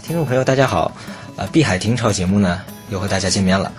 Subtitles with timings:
[0.00, 0.92] 听众朋友，大家好！
[1.36, 3.72] 啊，碧海听潮节目呢又和大家见面了。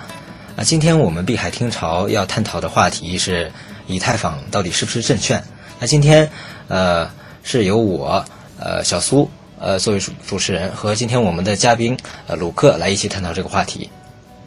[0.55, 3.51] 啊，今天我们碧海听潮要探讨的话题是
[3.87, 5.43] 以太坊到底是不是证券？
[5.79, 6.29] 那今天
[6.67, 7.09] 呃
[7.43, 8.23] 是由我
[8.59, 9.29] 呃小苏
[9.59, 11.97] 呃作为主主持人和今天我们的嘉宾
[12.27, 13.89] 呃鲁克来一起探讨这个话题。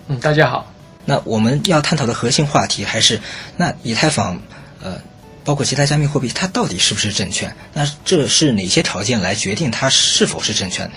[0.06, 0.70] 嗯，大家好。
[1.04, 3.20] 那我们要探讨的核心话题还是
[3.56, 4.40] 那以太坊
[4.82, 4.98] 呃
[5.44, 7.54] 包括其他加密货币它到底是不是证券？
[7.72, 10.92] 那这是哪些条件来决定它是否是证券的？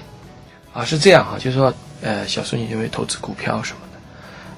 [0.77, 1.73] 啊，是这样哈，就是说，
[2.04, 3.99] 呃，小孙你因为投资股票什么的，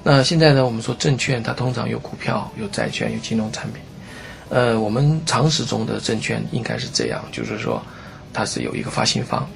[0.02, 3.80] 那现在呢，我们说证券它通常有股票、有债券、有金融产品，
[4.50, 7.82] 呃，我们常识中的证券应该是这样，就是说，
[8.34, 9.48] 它是有一个发行方，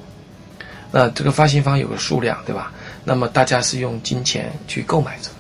[0.91, 2.73] 那这个发行方有个数量，对吧？
[3.05, 5.37] 那么大家是用金钱去购买这个，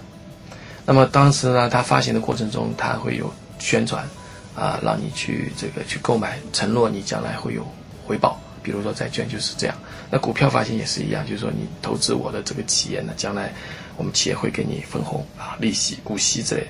[0.85, 4.07] 那么当时呢，它发行的过程中，它会有宣传，
[4.55, 7.67] 啊，让你去这个去购买，承诺你将来会有
[8.07, 8.39] 回报。
[8.65, 9.77] 比如说债券就是这样，
[10.11, 13.53] 那股票发行也是一样，就是说你投资我的这个企业呢，将来
[13.99, 16.69] 我们企业会给你分红啊、利息、股息之类的。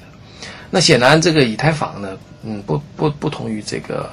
[0.70, 4.10] 那显然这个以太坊呢，嗯，不不不同于这个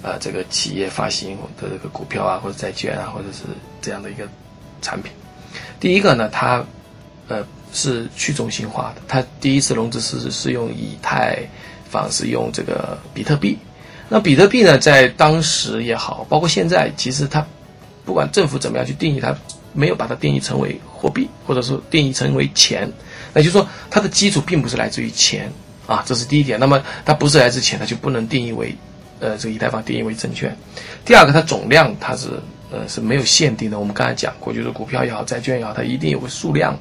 [0.00, 3.42] 呃这个企业发行的这个股票啊或者债券啊或者是
[3.82, 4.28] 这样的一个
[4.80, 5.10] 产品。
[5.80, 6.64] 第一个呢，它
[7.26, 11.38] 呃是去中心化的，它第一次融资是是用以太
[11.90, 13.58] 坊，是用这个比特币。
[14.08, 17.44] 那比特币呢，在当时也好，包括现在，其实它
[18.04, 19.34] 不管政府怎么样去定义它，
[19.72, 22.90] 没有把它定义成为货币，或者说定义成为钱。
[23.32, 25.50] 那就是说，它的基础并不是来自于钱
[25.86, 26.60] 啊，这是第一点。
[26.60, 28.76] 那么它不是来自钱，它就不能定义为
[29.20, 30.54] 呃这个以太坊定义为证券。
[31.04, 32.28] 第二个，它总量它是
[32.70, 33.78] 呃是没有限定的。
[33.78, 36.78] 我们刚才讲过，就是股票也好，债券也好，它一定有个数量。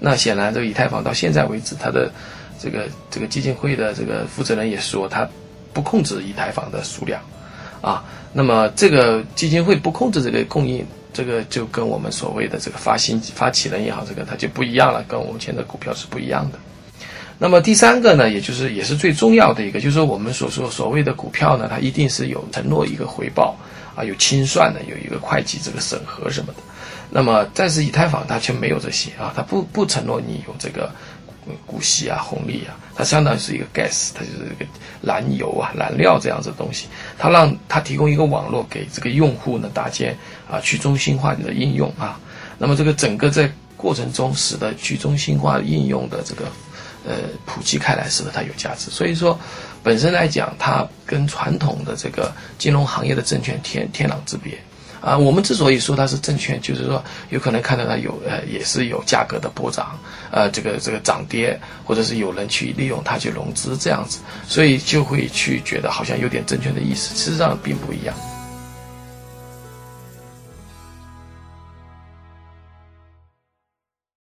[0.00, 2.10] 那显然，这个以太坊到现在为止，它的
[2.58, 5.28] 这个这个基金会的这个负责人也说它。
[5.72, 7.20] 不控制以太坊的数量，
[7.80, 16.58] 啊，那么这个基金会不控制这个供应，这个就跟我们所谓的这个发行发起人也好，这个它就不一样了，跟我们现在股票是不一样的。
[17.38, 23.56] 那么第三个呢，也就是也是最重要的一个，就是我们所说所谓的股票呢，它一定是有承诺一个回报
[23.96, 26.58] 啊，有清算的，有一个会计这个审核什么的。
[27.10, 30.90] 那么但是以太坊它却没有这些啊，它不不承诺你有这个。
[31.66, 34.66] 股息啊，红利啊，它相当于是一个 gas，它就是一个
[35.00, 36.86] 燃油啊、燃料这样子的东西。
[37.18, 40.16] 它让它提供一个网络给这个用户呢，搭建
[40.50, 42.18] 啊去中心化的应用啊。
[42.58, 46.44] 那么这个整个在过程中，使得去中心化应用的这个
[47.04, 47.14] 呃
[47.44, 48.90] 普及开来，使得它有价值。
[48.90, 49.36] 所以说，
[49.82, 54.56] 本身来讲，它跟传统的这个金融行业的证券天天壤之别。
[55.02, 59.98] 啊，我们之所以说它是证券，就是说有可能看到它有呃，也是有价格的波涨，
[60.30, 68.14] 呃，这个这个涨跌，或者是有人去利用它去融资这样子，所以就会去觉得好像有点证券的意思，事实上并不一样。